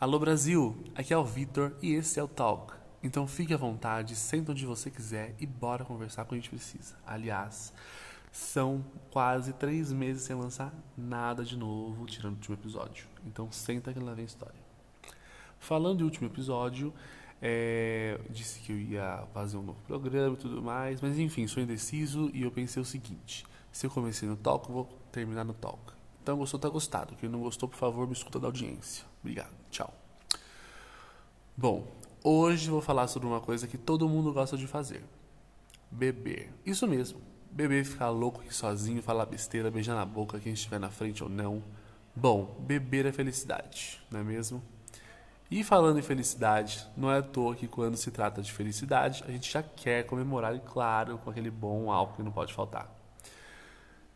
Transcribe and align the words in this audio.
Alô 0.00 0.16
Brasil, 0.16 0.78
aqui 0.94 1.12
é 1.12 1.18
o 1.18 1.24
Vitor 1.24 1.72
e 1.82 1.92
esse 1.92 2.20
é 2.20 2.22
o 2.22 2.28
Talk. 2.28 2.72
Então 3.02 3.26
fique 3.26 3.52
à 3.52 3.56
vontade, 3.56 4.14
senta 4.14 4.52
onde 4.52 4.64
você 4.64 4.92
quiser 4.92 5.34
e 5.40 5.44
bora 5.44 5.84
conversar 5.84 6.24
com 6.24 6.36
a 6.36 6.38
gente 6.38 6.48
precisa. 6.48 6.94
Aliás, 7.04 7.72
são 8.30 8.84
quase 9.10 9.52
três 9.54 9.90
meses 9.90 10.22
sem 10.22 10.36
lançar 10.36 10.72
nada 10.96 11.44
de 11.44 11.56
novo, 11.56 12.06
tirando 12.06 12.34
o 12.34 12.36
último 12.36 12.54
episódio. 12.54 13.08
Então 13.26 13.50
senta 13.50 13.92
que 13.92 13.98
lá 13.98 14.14
vem 14.14 14.24
história. 14.24 14.60
Falando 15.58 15.98
do 15.98 16.04
último 16.04 16.28
episódio, 16.28 16.94
é, 17.42 18.20
disse 18.30 18.60
que 18.60 18.70
eu 18.70 18.78
ia 18.78 19.26
fazer 19.34 19.56
um 19.56 19.62
novo 19.62 19.80
programa 19.84 20.34
e 20.34 20.38
tudo 20.38 20.62
mais, 20.62 21.00
mas 21.00 21.18
enfim, 21.18 21.48
sou 21.48 21.60
indeciso 21.60 22.30
e 22.32 22.42
eu 22.42 22.52
pensei 22.52 22.80
o 22.80 22.86
seguinte: 22.86 23.44
se 23.72 23.84
eu 23.84 23.90
comecei 23.90 24.28
no 24.28 24.36
talk, 24.36 24.70
vou 24.70 24.84
terminar 25.10 25.44
no 25.44 25.54
talk. 25.54 25.97
Então 26.28 26.36
gostou, 26.36 26.60
tá 26.60 26.68
gostado. 26.68 27.16
Quem 27.16 27.26
não 27.26 27.40
gostou, 27.40 27.66
por 27.66 27.78
favor, 27.78 28.06
me 28.06 28.12
escuta 28.12 28.38
da 28.38 28.48
audiência. 28.48 29.02
Obrigado, 29.22 29.54
tchau. 29.70 29.90
Bom, 31.56 31.86
hoje 32.22 32.68
vou 32.68 32.82
falar 32.82 33.08
sobre 33.08 33.26
uma 33.26 33.40
coisa 33.40 33.66
que 33.66 33.78
todo 33.78 34.06
mundo 34.06 34.30
gosta 34.30 34.54
de 34.54 34.66
fazer: 34.66 35.02
beber. 35.90 36.52
Isso 36.66 36.86
mesmo, 36.86 37.18
beber, 37.50 37.82
ficar 37.82 38.10
louco 38.10 38.42
aqui 38.42 38.54
sozinho, 38.54 39.02
falar 39.02 39.24
besteira, 39.24 39.70
beijar 39.70 39.94
na 39.94 40.04
boca 40.04 40.38
quem 40.38 40.52
estiver 40.52 40.78
na 40.78 40.90
frente 40.90 41.24
ou 41.24 41.30
não. 41.30 41.64
Bom, 42.14 42.54
beber 42.60 43.06
é 43.06 43.12
felicidade, 43.12 43.98
não 44.10 44.20
é 44.20 44.22
mesmo? 44.22 44.62
E 45.50 45.64
falando 45.64 45.98
em 45.98 46.02
felicidade, 46.02 46.86
não 46.94 47.10
é 47.10 47.20
à 47.20 47.22
toa 47.22 47.54
que 47.54 47.66
quando 47.66 47.96
se 47.96 48.10
trata 48.10 48.42
de 48.42 48.52
felicidade, 48.52 49.24
a 49.26 49.30
gente 49.30 49.50
já 49.50 49.62
quer 49.62 50.04
comemorar, 50.04 50.54
e 50.54 50.60
claro, 50.60 51.16
com 51.16 51.30
aquele 51.30 51.50
bom 51.50 51.90
álcool 51.90 52.16
que 52.16 52.22
não 52.22 52.32
pode 52.32 52.52
faltar. 52.52 52.97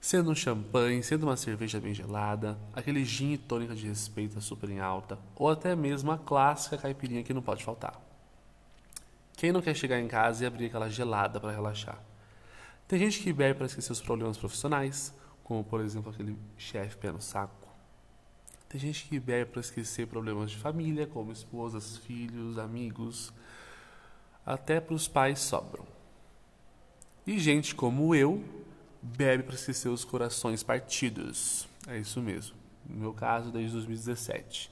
Sendo 0.03 0.31
um 0.31 0.35
champanhe, 0.35 1.03
sendo 1.03 1.23
uma 1.23 1.37
cerveja 1.37 1.81
bem 1.81 1.95
gelada, 1.95 2.59
aquele 2.75 3.03
gin 3.05 3.33
e 3.33 3.39
tônica 3.39 3.75
de 3.75 3.89
respeito 3.89 4.39
super 4.43 4.69
em 4.69 4.81
alta, 4.81 5.19
ou 5.35 5.49
até 5.49 5.75
mesmo 5.75 6.11
a 6.11 6.19
clássica 6.19 6.77
caipirinha 6.77 7.23
que 7.23 7.33
não 7.33 7.41
pode 7.41 7.65
faltar. 7.65 7.99
Quem 9.35 9.51
não 9.51 9.63
quer 9.63 9.75
chegar 9.75 9.99
em 9.99 10.09
casa 10.09 10.45
e 10.45 10.47
abrir 10.47 10.67
aquela 10.67 10.91
gelada 10.91 11.41
para 11.41 11.53
relaxar? 11.53 11.99
Tem 12.87 12.99
gente 12.99 13.21
que 13.21 13.33
bebe 13.33 13.55
para 13.55 13.67
esquecer 13.67 13.93
os 13.93 14.03
problemas 14.03 14.37
profissionais, 14.37 15.15
como 15.43 15.65
por 15.65 15.81
exemplo 15.81 16.13
aquele 16.13 16.37
chefe 16.59 16.99
pé 16.99 17.11
no 17.11 17.23
saco 17.23 17.63
tem 18.73 18.81
gente 18.81 19.05
que 19.05 19.21
bebe 19.21 19.51
para 19.51 19.61
esquecer 19.61 20.07
problemas 20.07 20.51
de 20.51 20.57
família, 20.57 21.07
como 21.07 21.31
esposas, 21.31 21.99
filhos, 21.99 22.57
amigos. 22.57 23.31
Até 24.47 24.81
para 24.81 24.95
os 24.95 25.07
pais 25.07 25.41
sobram. 25.41 25.85
E 27.27 27.39
gente 27.39 27.75
como 27.75 28.15
eu 28.15 28.43
bebe 29.03 29.43
para 29.43 29.55
esquecer 29.55 29.89
os 29.89 30.05
corações 30.05 30.63
partidos. 30.63 31.69
É 31.87 31.99
isso 31.99 32.21
mesmo. 32.21 32.57
No 32.89 33.01
meu 33.01 33.13
caso, 33.13 33.51
desde 33.51 33.73
2017. 33.73 34.71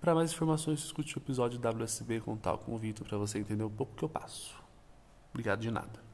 Para 0.00 0.14
mais 0.14 0.32
informações, 0.32 0.80
escute 0.80 1.16
o 1.16 1.18
episódio 1.18 1.58
WSB 1.58 2.20
com 2.20 2.36
tal 2.36 2.58
com 2.58 2.74
o 2.74 2.78
Vitor 2.78 3.06
para 3.06 3.16
você 3.16 3.38
entender 3.38 3.64
um 3.64 3.70
pouco 3.70 3.92
o 3.94 3.96
que 3.96 4.04
eu 4.04 4.08
passo. 4.08 4.54
Obrigado 5.30 5.60
de 5.60 5.70
nada. 5.70 6.06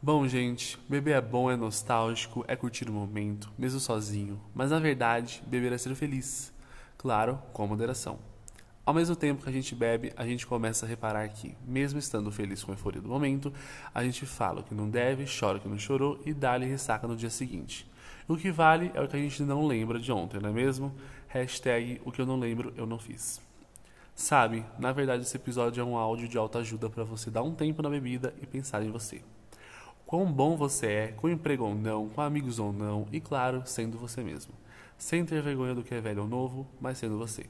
Bom, 0.00 0.26
gente, 0.28 0.78
beber 0.88 1.16
é 1.16 1.20
bom, 1.20 1.50
é 1.50 1.56
nostálgico, 1.56 2.44
é 2.46 2.54
curtir 2.54 2.88
o 2.88 2.92
momento, 2.92 3.50
mesmo 3.58 3.80
sozinho, 3.80 4.40
mas 4.54 4.70
na 4.70 4.78
verdade, 4.78 5.42
beber 5.46 5.72
é 5.72 5.78
ser 5.78 5.92
feliz. 5.96 6.52
Claro, 6.96 7.42
com 7.52 7.66
moderação. 7.66 8.27
Ao 8.88 8.94
mesmo 8.94 9.14
tempo 9.14 9.42
que 9.42 9.50
a 9.50 9.52
gente 9.52 9.74
bebe, 9.74 10.14
a 10.16 10.24
gente 10.24 10.46
começa 10.46 10.86
a 10.86 10.88
reparar 10.88 11.28
que, 11.28 11.54
mesmo 11.66 11.98
estando 11.98 12.32
feliz 12.32 12.64
com 12.64 12.72
a 12.72 12.74
euforia 12.74 13.02
do 13.02 13.08
momento, 13.10 13.52
a 13.94 14.02
gente 14.02 14.24
fala 14.24 14.60
o 14.60 14.62
que 14.62 14.74
não 14.74 14.88
deve, 14.88 15.26
chora 15.26 15.58
o 15.58 15.60
que 15.60 15.68
não 15.68 15.78
chorou 15.78 16.18
e 16.24 16.32
dá-lhe 16.32 16.64
ressaca 16.64 17.06
no 17.06 17.14
dia 17.14 17.28
seguinte. 17.28 17.86
O 18.26 18.34
que 18.34 18.50
vale 18.50 18.90
é 18.94 19.02
o 19.02 19.06
que 19.06 19.14
a 19.14 19.18
gente 19.18 19.42
não 19.42 19.66
lembra 19.66 19.98
de 19.98 20.10
ontem, 20.10 20.40
não 20.40 20.48
é 20.48 20.52
mesmo? 20.54 20.94
Hashtag 21.26 22.00
o 22.02 22.10
que 22.10 22.22
eu 22.22 22.24
não 22.24 22.38
lembro, 22.38 22.72
eu 22.78 22.86
não 22.86 22.98
fiz. 22.98 23.42
Sabe, 24.14 24.64
na 24.78 24.90
verdade 24.90 25.22
esse 25.22 25.36
episódio 25.36 25.82
é 25.82 25.84
um 25.84 25.94
áudio 25.94 26.26
de 26.26 26.38
alta 26.38 26.60
ajuda 26.60 26.88
para 26.88 27.04
você 27.04 27.30
dar 27.30 27.42
um 27.42 27.54
tempo 27.54 27.82
na 27.82 27.90
bebida 27.90 28.32
e 28.40 28.46
pensar 28.46 28.82
em 28.82 28.90
você 28.90 29.20
quão 30.06 30.24
bom 30.32 30.56
você 30.56 30.86
é, 30.86 31.08
com 31.08 31.28
emprego 31.28 31.64
ou 31.64 31.74
não, 31.74 32.08
com 32.08 32.22
amigos 32.22 32.58
ou 32.58 32.72
não, 32.72 33.06
e 33.12 33.20
claro, 33.20 33.64
sendo 33.66 33.98
você 33.98 34.22
mesmo. 34.22 34.54
Sem 34.96 35.26
ter 35.26 35.42
vergonha 35.42 35.74
do 35.74 35.82
que 35.82 35.94
é 35.94 36.00
velho 36.00 36.22
ou 36.22 36.26
novo, 36.26 36.66
mas 36.80 36.96
sendo 36.96 37.18
você. 37.18 37.44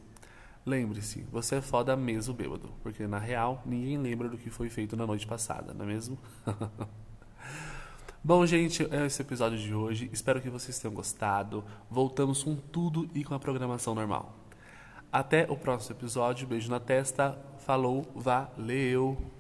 Lembre-se, 0.69 1.23
você 1.33 1.55
é 1.55 1.61
foda 1.62 1.97
mesmo 1.97 2.34
bêbado, 2.34 2.69
porque 2.83 3.06
na 3.06 3.19
real 3.19 3.62
ninguém 3.65 3.97
lembra 3.97 4.29
do 4.29 4.37
que 4.37 4.51
foi 4.51 4.69
feito 4.69 4.99
na 4.99 5.06
noite 5.06 5.27
passada, 5.27 5.73
não 5.73 5.87
é 5.87 5.89
mesmo? 5.89 6.19
Bom, 8.23 8.45
gente, 8.45 8.87
é 8.95 9.06
esse 9.06 9.23
episódio 9.23 9.56
de 9.56 9.73
hoje. 9.73 10.11
Espero 10.12 10.43
que 10.43 10.51
vocês 10.51 10.79
tenham 10.79 10.93
gostado. 10.93 11.65
Voltamos 11.91 12.43
com 12.45 12.55
tudo 12.55 13.09
e 13.15 13.25
com 13.25 13.34
a 13.34 13.39
programação 13.39 13.95
normal. 13.95 14.37
Até 15.11 15.51
o 15.51 15.56
próximo 15.56 15.97
episódio. 15.97 16.47
Beijo 16.47 16.71
na 16.71 16.79
testa. 16.79 17.39
Falou, 17.61 18.06
valeu! 18.15 19.38